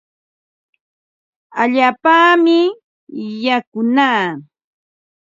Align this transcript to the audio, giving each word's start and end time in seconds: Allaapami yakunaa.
Allaapami 1.61 2.59
yakunaa. 3.45 4.25